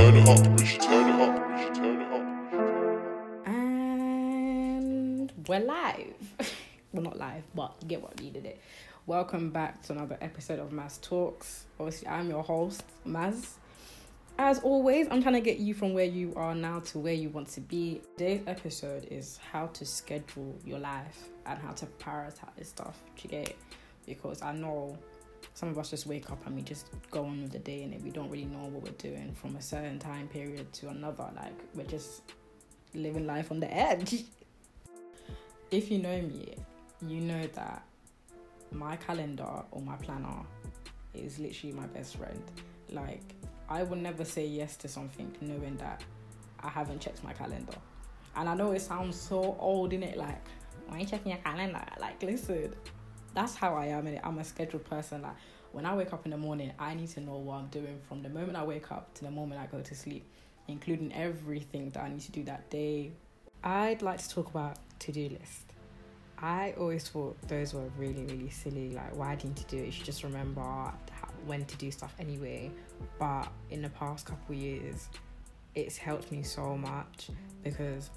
[0.00, 2.22] turn it up, we should turn it up, we should turn it up.
[3.46, 6.14] And we're live.
[6.92, 8.62] well, not live, but get what needed it.
[9.04, 11.66] Welcome back to another episode of Maz Talks.
[11.78, 13.56] Obviously, I'm your host, Maz.
[14.38, 17.28] As always, I'm trying to get you from where you are now to where you
[17.28, 18.00] want to be.
[18.16, 22.98] Today's episode is how to schedule your life and how to prioritize stuff.
[23.22, 23.58] You get it?
[24.06, 24.96] Because I know
[25.54, 28.02] some of us just wake up and we just go on with the day and
[28.02, 31.28] we don't really know what we're doing from a certain time period to another.
[31.36, 32.22] Like we're just
[32.94, 34.24] living life on the edge.
[35.70, 36.56] If you know me,
[37.06, 37.84] you know that
[38.72, 40.42] my calendar or my planner
[41.14, 42.42] is literally my best friend.
[42.90, 43.22] Like
[43.68, 46.02] I would never say yes to something knowing that
[46.62, 47.76] I haven't checked my calendar.
[48.36, 50.16] And I know it sounds so old, in it?
[50.16, 50.44] Like,
[50.86, 51.82] why are you checking your calendar?
[52.00, 52.74] Like, listen,
[53.34, 54.06] that's how I am.
[54.06, 55.22] And I'm a scheduled person.
[55.22, 55.36] Like
[55.72, 58.22] when I wake up in the morning, I need to know what I'm doing from
[58.22, 60.24] the moment I wake up to the moment I go to sleep,
[60.68, 63.12] including everything that I need to do that day.
[63.62, 65.72] I'd like to talk about to do list.
[66.42, 68.90] I always thought those were really, really silly.
[68.90, 69.86] Like, why do you need to do it?
[69.86, 70.62] You should just remember
[71.44, 72.70] when to do stuff anyway.
[73.18, 75.08] But in the past couple years,
[75.74, 77.28] it's helped me so much
[77.62, 78.10] because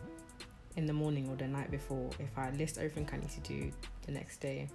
[0.75, 3.71] in the morning or the night before, if I list everything I need to do
[4.05, 4.69] the next day,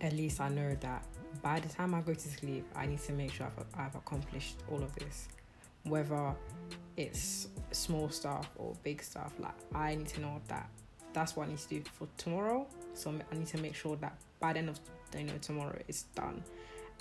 [0.00, 1.04] at least I know that
[1.42, 4.56] by the time I go to sleep, I need to make sure I've, I've accomplished
[4.70, 5.28] all of this.
[5.84, 6.34] Whether
[6.96, 10.68] it's small stuff or big stuff, like I need to know that
[11.12, 12.66] that's what I need to do for tomorrow.
[12.94, 14.80] So I need to make sure that by the end of
[15.16, 16.42] you know tomorrow it's done.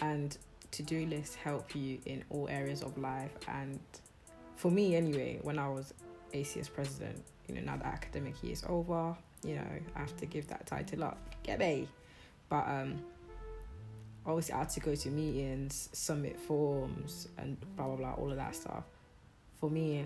[0.01, 0.37] And
[0.71, 3.31] to-do lists help you in all areas of life.
[3.47, 3.79] And
[4.55, 5.93] for me, anyway, when I was
[6.33, 10.25] ACS president, you know, now the academic year is over, you know, I have to
[10.25, 11.17] give that title up.
[11.43, 11.87] Get me.
[12.49, 12.99] But um,
[14.25, 18.37] obviously I had to go to meetings, submit forms, and blah blah blah, all of
[18.37, 18.83] that stuff.
[19.59, 20.05] For me,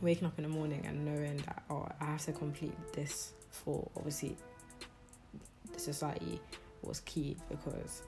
[0.00, 3.88] waking up in the morning and knowing that oh, I have to complete this for
[3.96, 4.36] obviously
[5.72, 6.40] the society
[6.82, 8.02] was key because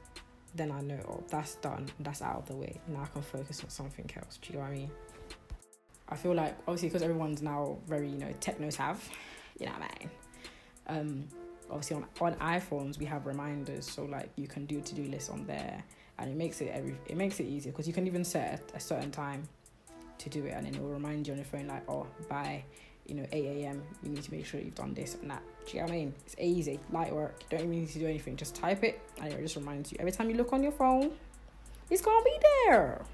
[0.54, 2.80] then I know oh that's done, that's out of the way.
[2.88, 4.38] Now I can focus on something else.
[4.40, 4.90] Do you know what I mean?
[6.08, 9.08] I feel like obviously because everyone's now very you know techno have,
[9.58, 10.10] you know what I mean.
[10.88, 11.28] Um,
[11.70, 15.46] obviously on, on iPhones we have reminders so like you can do to-do lists on
[15.46, 15.82] there
[16.18, 18.76] and it makes it every it makes it easier because you can even set a,
[18.76, 19.46] a, certain time
[20.18, 22.62] to do it and then it will remind you on your phone like oh by
[23.06, 25.42] you know 8 a.m you need to make sure you've done this and that.
[25.66, 26.14] Do you know what I mean?
[26.24, 29.32] It's easy light work you don't even need to do anything just type it and
[29.32, 29.98] it just reminds you.
[30.00, 31.12] Every time you look on your phone
[31.90, 33.04] it's gonna be there.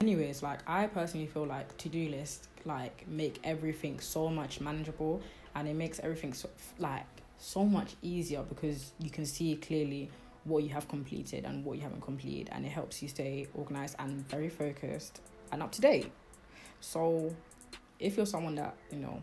[0.00, 5.20] Anyways like I personally feel like to-do list like make everything so much manageable
[5.54, 6.48] and it makes everything so
[6.78, 7.06] like
[7.40, 10.10] so much easier because you can see clearly
[10.44, 13.96] what you have completed and what you haven't completed and it helps you stay organized
[13.98, 15.20] and very focused
[15.50, 16.12] and up to date.
[16.80, 17.34] So
[17.98, 19.20] if you're someone that you know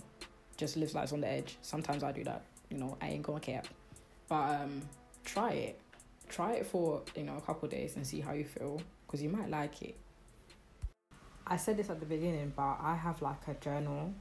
[0.58, 3.40] just lives life on the edge sometimes i do that you know i ain't gonna
[3.40, 3.62] care.
[4.28, 4.82] But um
[5.24, 5.80] try it.
[6.28, 9.30] Try it for you know a couple days and see how you feel because you
[9.30, 9.96] might like it.
[11.46, 14.14] I said this at the beginning but i have like a journal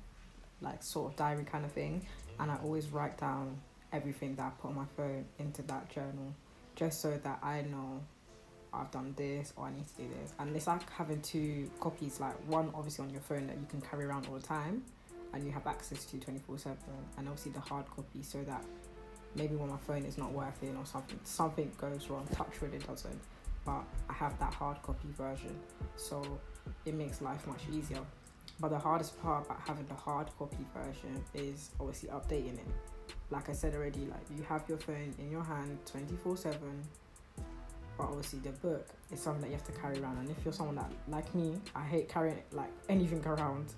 [0.60, 2.06] like sort of diary kind of thing
[2.38, 3.58] and i always write down
[3.96, 6.34] everything that I put on my phone into that journal
[6.74, 8.02] just so that I know
[8.72, 10.34] I've done this or I need to do this.
[10.38, 13.80] And it's like having two copies, like one obviously on your phone that you can
[13.80, 14.82] carry around all the time
[15.32, 16.78] and you have access to 24 7,
[17.18, 18.62] and obviously the hard copy so that
[19.34, 22.86] maybe when my phone is not working or something, something goes wrong, touch wood it
[22.86, 23.20] doesn't,
[23.64, 25.54] but I have that hard copy version,
[25.96, 26.22] so
[26.84, 28.00] it makes life much easier.
[28.60, 32.66] But the hardest part about having the hard copy version is obviously updating it
[33.30, 36.58] like I said already, like you have your phone in your hand 24 7.
[37.98, 40.18] But obviously, the book is something that you have to carry around.
[40.18, 43.72] And if you're someone that, like me, I hate carrying like anything around,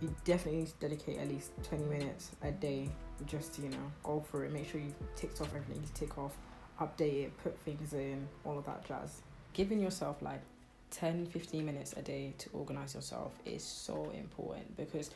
[0.00, 2.90] you definitely need to dedicate at least 20 minutes a day
[3.26, 4.52] just to, you know, go through it.
[4.52, 6.36] Make sure you've ticked off everything you tick off,
[6.80, 9.22] update it, put things in, all of that jazz.
[9.54, 10.42] Giving yourself like
[10.90, 15.10] 10 15 minutes a day to organize yourself is so important because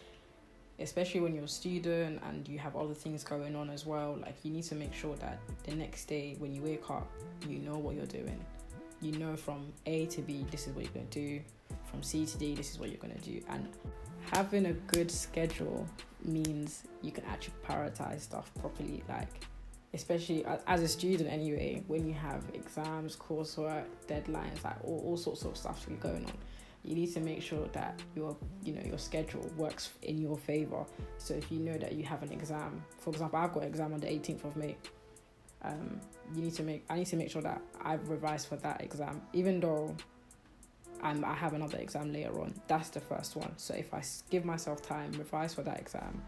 [0.80, 4.36] especially when you're a student and you have other things going on as well like
[4.42, 7.08] you need to make sure that the next day when you wake up
[7.48, 8.38] you know what you're doing.
[9.02, 11.40] You know from a to b this is what you're going to do.
[11.84, 13.40] From c to d this is what you're going to do.
[13.48, 13.68] And
[14.32, 15.86] having a good schedule
[16.24, 19.46] means you can actually prioritize stuff properly like
[19.94, 25.44] especially as a student anyway when you have exams coursework deadlines like all, all sorts
[25.44, 26.32] of stuff going on
[26.84, 30.84] you need to make sure that your you know your schedule works in your favor
[31.18, 33.92] so if you know that you have an exam for example i've got an exam
[33.92, 34.76] on the 18th of may
[35.62, 36.00] um,
[36.34, 39.20] you need to make i need to make sure that i've revised for that exam
[39.34, 39.94] even though
[41.02, 42.54] I'm, I have another exam later on.
[42.68, 43.52] That's the first one.
[43.56, 46.22] So if i give myself time, revise for that exam,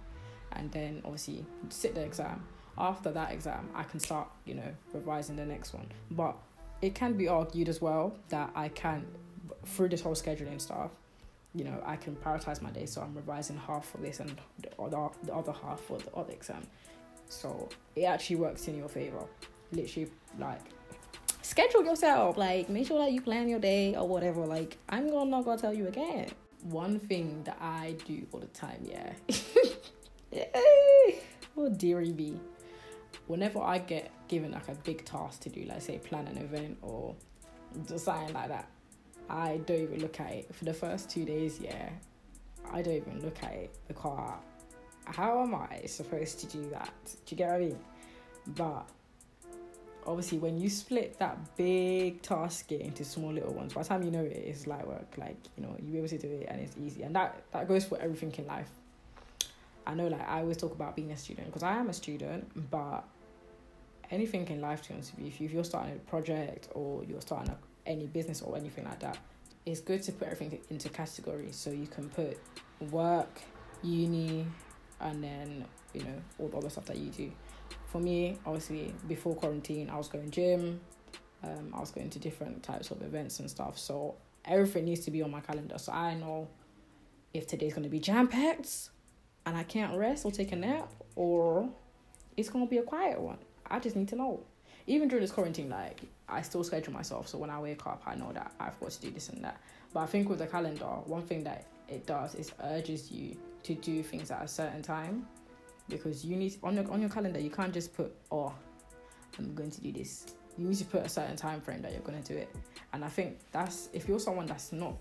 [0.52, 2.44] and then obviously sit the exam.
[2.78, 5.86] After that exam, I can start, you know, revising the next one.
[6.10, 6.36] But
[6.80, 9.04] it can be argued as well that I can,
[9.64, 10.90] through this whole scheduling stuff,
[11.54, 12.86] you know, I can prioritize my day.
[12.86, 16.32] So I'm revising half for this and the other, the other half for the other
[16.32, 16.62] exam.
[17.28, 19.24] So it actually works in your favor.
[19.70, 20.60] Literally, like,
[21.42, 22.36] schedule yourself.
[22.36, 24.44] Like, make sure that you plan your day or whatever.
[24.46, 26.30] Like, I'm gonna not gonna tell you again.
[26.62, 29.12] One thing that I do all the time, yeah.
[31.56, 32.38] oh dearie me.
[33.26, 36.78] Whenever I get given like a big task to do, like say plan an event
[36.82, 37.14] or
[37.86, 38.68] just something like that,
[39.32, 41.58] I don't even look at it for the first two days.
[41.58, 41.88] Yeah,
[42.70, 44.34] I don't even look at it because
[45.06, 46.92] how am I supposed to do that?
[47.04, 47.78] Do you get what I mean?
[48.48, 48.88] But
[50.06, 54.10] obviously, when you split that big task into small little ones, by the time you
[54.10, 55.14] know it, it's light work.
[55.16, 57.66] Like you know, you be able to do it and it's easy, and that that
[57.66, 58.68] goes for everything in life.
[59.86, 62.70] I know, like I always talk about being a student because I am a student,
[62.70, 63.02] but
[64.10, 67.20] anything in life, to be honest with you, if you're starting a project or you're
[67.20, 67.56] starting a,
[67.86, 69.18] any business or anything like that,
[69.64, 72.38] it's good to put everything into categories so you can put
[72.90, 73.40] work,
[73.82, 74.46] uni,
[75.00, 77.32] and then you know all the other stuff that you do.
[77.86, 80.80] For me, obviously, before quarantine, I was going gym,
[81.42, 83.78] um, I was going to different types of events and stuff.
[83.78, 84.14] So
[84.44, 86.48] everything needs to be on my calendar, so I know
[87.34, 88.90] if today's going to be jam packed
[89.46, 91.68] and I can't rest or take a nap, or
[92.36, 93.38] it's going to be a quiet one.
[93.68, 94.44] I just need to know.
[94.86, 98.14] Even during this quarantine, like I still schedule myself, so when I wake up, I
[98.14, 99.60] know that I've got to do this and that.
[99.92, 103.74] But I think with the calendar, one thing that it does is urges you to
[103.74, 105.26] do things at a certain time,
[105.88, 108.52] because you need on your on your calendar you can't just put oh,
[109.38, 110.26] I'm going to do this.
[110.58, 112.54] You need to put a certain time frame that you're going to do it,
[112.92, 114.94] and I think that's if you're someone that's not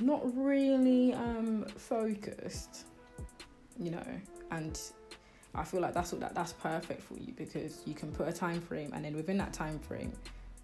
[0.00, 2.86] not really um focused,
[3.78, 4.06] you know,
[4.50, 4.80] and
[5.54, 8.32] I feel like that's what that that's perfect for you because you can put a
[8.32, 10.12] time frame and then within that time frame,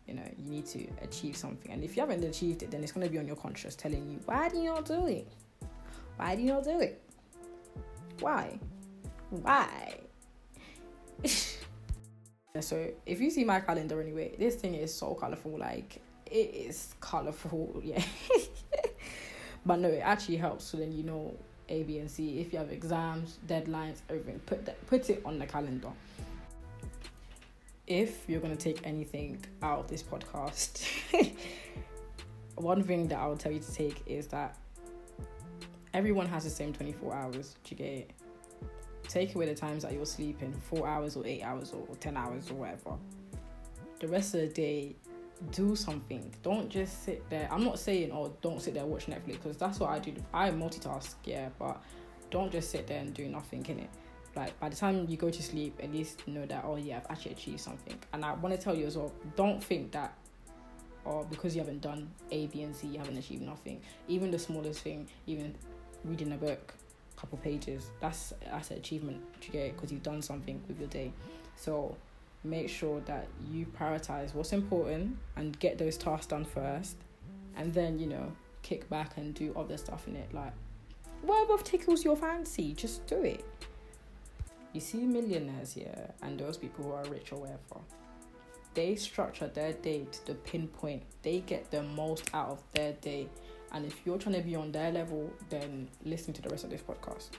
[0.06, 1.73] you know, you need to achieve something.
[1.73, 4.21] And if you haven't achieved it, then it's gonna be on your conscience telling you,
[4.27, 5.27] why do you not do it?
[6.17, 7.03] Why do you not do it?
[8.21, 8.59] Why?
[9.31, 9.99] Why?
[12.61, 16.94] so if you see my calendar anyway, this thing is so colourful, like it is
[17.00, 18.03] colourful, yeah.
[19.65, 21.35] but no, it actually helps so then you know
[21.69, 22.41] a, B, and C.
[22.41, 25.91] If you have exams, deadlines, everything, put that put it on the calendar.
[27.87, 30.85] If you're gonna take anything out of this podcast,
[32.57, 34.57] one thing that I would tell you to take is that
[35.95, 37.55] everyone has the same 24 hours.
[37.65, 38.11] Do you get it?
[39.09, 42.51] Take away the times that you're sleeping, four hours or eight hours or 10 hours
[42.51, 42.97] or whatever.
[44.01, 44.97] The rest of the day,
[45.53, 46.33] do something.
[46.43, 47.49] Don't just sit there.
[47.50, 50.15] I'm not saying, oh, don't sit there watch Netflix because that's what I do.
[50.33, 51.83] I multitask, yeah, but
[52.31, 53.91] don't just sit there and do nothing in it.
[54.35, 57.11] Like by the time you go to sleep, at least know that oh yeah, I've
[57.11, 57.99] actually achieved something.
[58.12, 60.15] And I want to tell you as well, don't think that
[61.06, 63.81] or because you haven't done A, B, and C, you haven't achieved nothing.
[64.09, 65.55] Even the smallest thing, even
[66.05, 66.75] reading a book,
[67.17, 70.89] a couple pages, that's that's an achievement to get because you've done something with your
[70.89, 71.12] day.
[71.55, 71.97] So
[72.48, 76.96] make sure that you prioritize what's important and get those tasks done first
[77.56, 78.32] and then you know
[78.62, 80.32] kick back and do other stuff in it.
[80.32, 80.53] Like
[81.22, 83.44] whatever tickles your fancy just do it.
[84.72, 87.84] You see millionaires here and those people who are rich or whatever
[88.74, 91.03] they structure their day to the pinpoint.
[91.22, 93.26] They get the most out of their day.
[93.72, 96.70] And if you're trying to be on their level then listen to the rest of
[96.70, 97.31] this podcast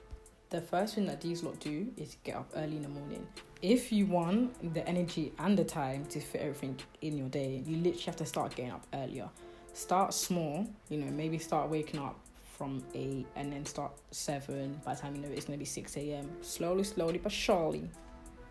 [0.50, 3.26] the first thing that these lot do is get up early in the morning.
[3.62, 7.78] If you want the energy and the time to fit everything in your day, you
[7.78, 9.30] literally have to start getting up earlier.
[9.74, 12.20] Start small, you know, maybe start waking up
[12.58, 14.82] from 8 and then start 7.
[14.86, 16.30] By the time you know it, it's to be 6 a.m.
[16.42, 17.90] Slowly, slowly, but surely.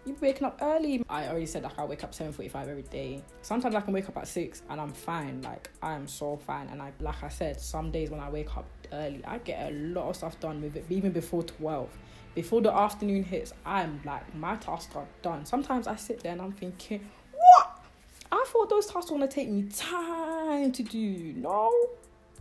[0.07, 1.05] You're waking up early.
[1.11, 3.23] I already said like I wake up 7:45 every day.
[3.43, 5.43] Sometimes I can wake up at 6 and I'm fine.
[5.43, 6.69] Like I am so fine.
[6.69, 9.75] And I like I said, some days when I wake up early, I get a
[9.75, 11.89] lot of stuff done with it even before 12.
[12.37, 15.45] Before the afternoon hits, I'm like my tasks are done.
[15.45, 17.85] Sometimes I sit there and I'm thinking, what?
[18.31, 21.33] I thought those tasks were gonna take me time to do.
[21.37, 21.73] No,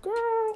[0.03, 0.55] girl.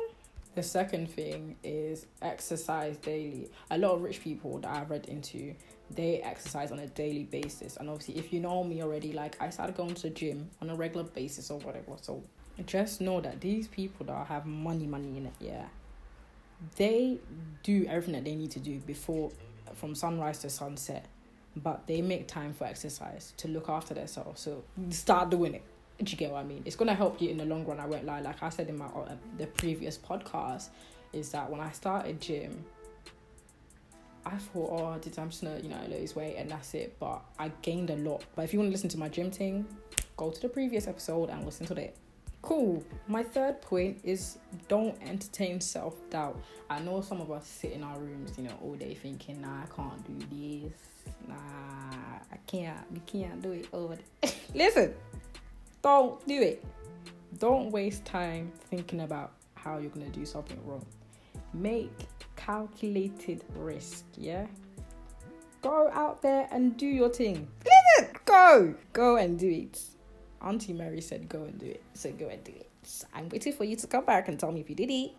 [0.56, 3.50] The second thing is exercise daily.
[3.72, 5.56] A lot of rich people that I've read into,
[5.92, 7.78] they exercise on a daily basis.
[7.78, 10.70] And obviously, if you know me already, like I started going to the gym on
[10.70, 11.94] a regular basis or whatever.
[12.02, 12.24] So
[12.66, 15.66] just know that these people that have money, money in it, yeah,
[16.76, 17.18] they
[17.64, 19.32] do everything that they need to do before
[19.74, 21.06] from sunrise to sunset.
[21.56, 24.42] But they make time for exercise to look after themselves.
[24.42, 25.64] So start doing it.
[26.02, 26.62] Do you get what I mean?
[26.64, 27.80] It's gonna help you in the long run.
[27.80, 28.22] I won't lie.
[28.22, 30.70] Like I said in my uh, the previous podcast,
[31.12, 32.64] is that when I started gym,
[34.32, 36.96] I thought, oh, did I'm just gonna you know lose weight and that's it.
[37.00, 38.24] But I gained a lot.
[38.36, 39.66] But if you want to listen to my gym thing,
[40.18, 41.96] go to the previous episode and listen to it.
[42.42, 42.84] Cool.
[43.08, 46.40] My third point is don't entertain self doubt.
[46.70, 49.64] I know some of us sit in our rooms, you know, all day thinking, nah,
[49.64, 50.74] I can't do this.
[51.28, 51.36] Nah,
[52.32, 52.80] I can't.
[52.92, 53.68] We can't do it.
[54.56, 54.94] Listen,
[55.82, 56.64] don't do it.
[57.40, 60.86] Don't waste time thinking about how you're gonna do something wrong.
[61.54, 61.92] Make
[62.40, 64.06] calculated risk.
[64.18, 64.48] Yeah.
[65.62, 67.48] Go out there and do your thing.
[67.66, 69.82] Listen, go, go and do it.
[70.42, 71.84] Auntie Mary said, Go and do it.
[71.94, 72.70] So go and do it.
[73.14, 75.12] I'm waiting for you to come back and tell me if you did it.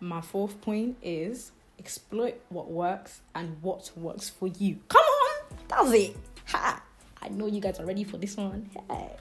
[0.00, 4.78] My fourth point is exploit what works and what works for you.
[4.88, 6.16] Come on, that's it.
[6.46, 6.80] Ha!
[7.20, 8.70] I know you guys are ready for this one.
[8.88, 9.16] Hey.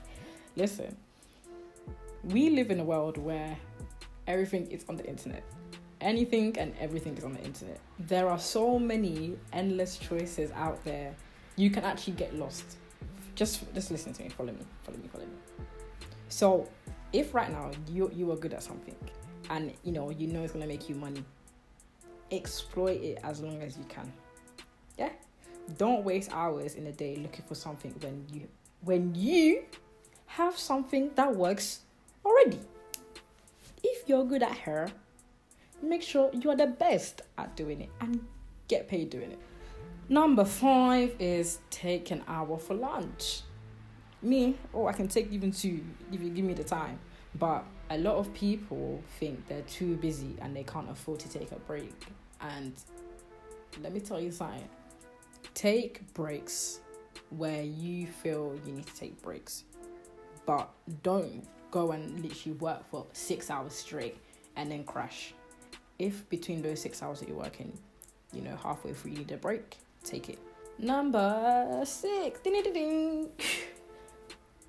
[0.56, 0.96] Listen,
[2.24, 3.58] we live in a world where
[4.28, 5.44] everything is on the internet.
[6.00, 7.80] Anything and everything is on the internet.
[8.00, 11.16] There are so many endless choices out there.
[11.56, 12.78] You can actually get lost.
[13.36, 14.30] Just just listen to me.
[14.30, 14.66] Follow me.
[14.84, 15.08] Follow me.
[15.08, 15.66] Follow me.
[16.30, 16.70] So
[17.14, 18.96] if right now you you are good at something
[19.50, 21.24] and you know you know it's to make you money
[22.32, 24.12] exploit it as long as you can.
[24.98, 25.10] Yeah?
[25.78, 28.48] Don't waste hours in a day looking for something when you
[28.82, 29.64] when you
[30.28, 31.82] have something that works
[32.26, 32.60] already.
[33.84, 34.90] If you're good at hair
[35.82, 38.26] make sure you are the best at doing it and
[38.68, 39.40] get paid doing it
[40.10, 43.42] Number five is take an hour for lunch.
[44.22, 46.98] Me, oh, I can take even two if you give me the time.
[47.36, 51.52] But a lot of people think they're too busy and they can't afford to take
[51.52, 52.06] a break.
[52.40, 52.74] And
[53.82, 54.64] let me tell you something
[55.54, 56.80] take breaks
[57.32, 59.66] where you feel you need to take breaks.
[60.46, 60.70] But
[61.04, 64.18] don't go and literally work for six hours straight
[64.56, 65.34] and then crash.
[66.00, 67.78] If between those six hours that you're working,
[68.34, 70.40] you know, halfway through you need a break, take it.
[70.80, 72.40] Number six.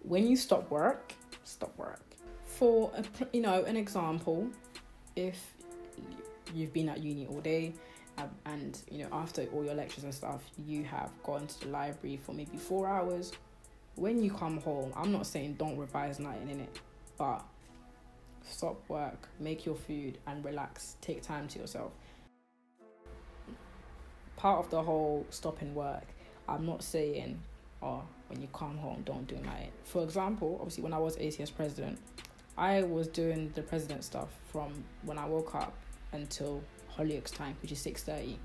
[0.05, 1.13] When you stop work,
[1.45, 2.01] stop work.
[2.47, 4.49] For a, you know an example,
[5.17, 5.55] if
[6.55, 7.75] you've been at uni all day
[8.17, 11.69] um, and you know after all your lectures and stuff, you have gone to the
[11.69, 13.33] library for maybe four hours.
[13.97, 16.81] When you come home, I'm not saying don't revise nothing in it,
[17.19, 17.45] but
[18.51, 20.97] stop work, make your food, and relax.
[21.01, 21.93] Take time to yourself
[24.39, 26.07] part of the whole stopping work,
[26.49, 27.43] I'm not saying,
[27.83, 29.69] oh, when you come home, don't do my.
[29.85, 31.99] For example, obviously, when I was ACS president,
[32.57, 35.75] I was doing the president stuff from when I woke up
[36.13, 36.63] until
[36.97, 38.39] Hollyoaks time, which is six thirty.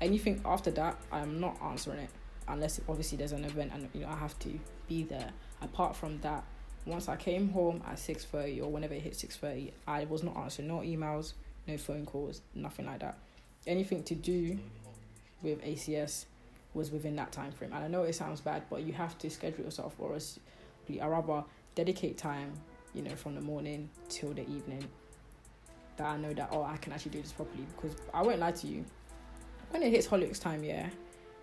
[0.00, 2.10] Anything after that, I'm not answering it
[2.48, 5.30] unless obviously there's an event and you know I have to be there.
[5.62, 6.44] Apart from that,
[6.86, 10.22] once I came home at six thirty or whenever it hit six thirty, I was
[10.22, 11.34] not answering no emails,
[11.66, 13.18] no phone calls, nothing like that.
[13.66, 14.58] Anything to do
[15.42, 16.24] with ACS
[16.72, 17.72] was within that time frame.
[17.72, 20.38] And I know it sounds bad, but you have to schedule yourself, or else
[20.88, 21.44] I rather
[21.74, 22.52] dedicate time,
[22.94, 24.84] you know, from the morning till the evening.
[25.96, 28.52] That I know that oh I can actually do this properly because I won't lie
[28.52, 28.84] to you.
[29.70, 30.88] When it hits Hollyoaks time, yeah,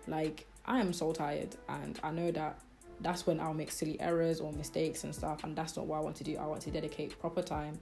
[0.06, 2.58] like I am so tired, and I know that
[3.00, 6.00] that's when I'll make silly errors or mistakes and stuff, and that's not what I
[6.00, 6.36] want to do.
[6.36, 7.78] I want to dedicate proper time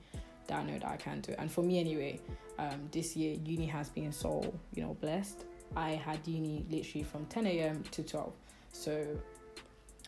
[0.46, 1.34] that I know that I can do.
[1.38, 2.20] And for me anyway,
[2.58, 5.44] um, this year uni has been so you know blessed
[5.74, 7.82] I had uni literally from 10 a.m.
[7.90, 8.32] to 12.
[8.72, 9.06] So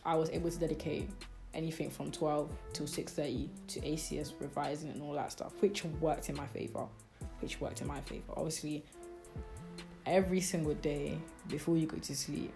[0.05, 1.09] I was able to dedicate
[1.53, 6.37] anything from 12 till 6.30 to ACS revising and all that stuff, which worked in
[6.37, 6.85] my favor.
[7.39, 8.33] Which worked in my favor.
[8.35, 8.83] Obviously,
[10.05, 12.53] every single day before you go to sleep,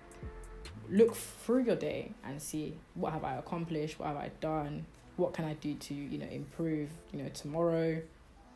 [0.89, 4.85] look through your day and see what have I accomplished, what have I done,
[5.17, 8.01] what can I do to, you know, improve, you know, tomorrow,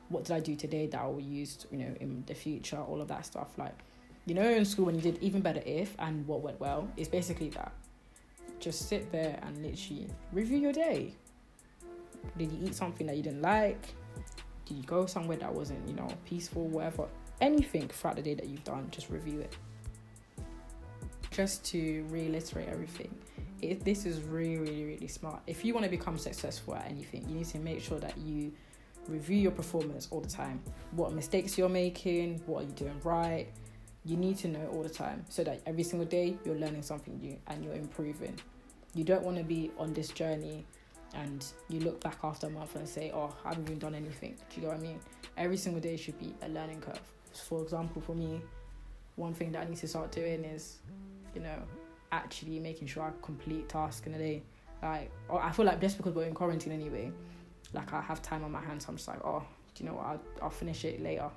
[0.10, 3.02] what did I do today that I will use, you know, in the future, all
[3.02, 3.50] of that stuff.
[3.58, 3.76] Like
[4.28, 7.10] you know in school when you did even better if and what went well it's
[7.10, 7.72] basically that.
[8.60, 11.14] Just sit there and literally review your day.
[12.38, 13.94] Did you eat something that you didn't like?
[14.66, 17.08] Did you go somewhere that wasn't you know peaceful whatever?
[17.40, 19.56] Anything throughout the day that you've done just review it
[21.38, 23.14] just to reiterate everything
[23.62, 27.22] it, this is really really really smart if you want to become successful at anything
[27.30, 28.52] you need to make sure that you
[29.08, 33.48] review your performance all the time what mistakes you're making what are you doing right
[34.08, 37.18] you need to know all the time so that every single day you're learning something
[37.20, 38.40] new and you're improving.
[38.94, 40.66] You don't want to be on this journey
[41.14, 44.38] and you look back after a month and say, Oh, I haven't even done anything.
[44.50, 45.00] Do you know what I mean?
[45.36, 47.02] Every single day should be a learning curve.
[47.34, 48.42] For example, for me,
[49.18, 50.78] one thing that I need to start doing is,
[51.36, 51.58] you know,
[52.12, 54.44] actually making sure I complete tasks in a day.
[54.82, 57.12] Like, or I feel like just because we're in quarantine anyway,
[57.74, 59.44] like I have time on my hands, so I'm just like, oh,
[59.74, 60.06] do you know what?
[60.06, 61.30] I'll, I'll finish it later.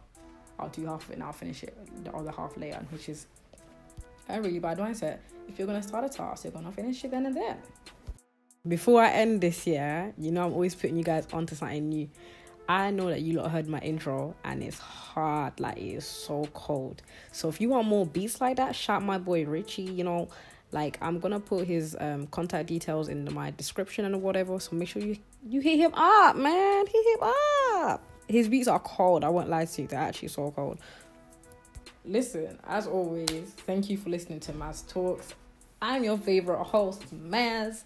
[0.58, 3.26] I'll do half of it and I'll finish it the other half later, which is
[4.28, 5.18] a really bad mindset.
[5.48, 7.56] If you're gonna start a task, you're gonna finish it then and there.
[8.68, 12.08] Before I end this year, you know I'm always putting you guys onto something new.
[12.70, 16.48] I know that you lot heard my intro and it's hard, like it is so
[16.54, 17.02] cold.
[17.32, 20.28] So if you want more beats like that, shout my boy Richy, you know,
[20.70, 24.60] like I'm gonna put his um contact details in my description and whatever.
[24.60, 26.86] So make sure you you hit him up, man.
[26.86, 27.28] Hit him
[27.74, 28.04] up.
[28.28, 29.24] His beats are cold.
[29.24, 30.78] I won't lie to you, they're actually so cold.
[32.04, 35.34] Listen, as always, thank you for listening to Maz Talks.
[35.82, 37.82] I'm your favorite host, Maz.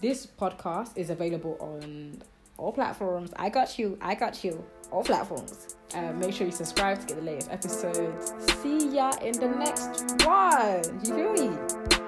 [0.00, 2.22] This podcast is available on
[2.58, 3.30] all platforms.
[3.36, 3.96] I got you.
[4.02, 4.62] I got you.
[4.90, 5.76] All platforms.
[5.94, 8.32] Uh, make sure you subscribe to get the latest episodes.
[8.60, 10.82] See ya in the next one.
[11.04, 12.07] You feel me?